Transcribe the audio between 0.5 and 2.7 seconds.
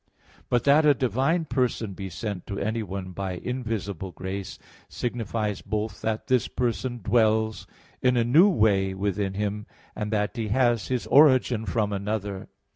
that a divine person be sent to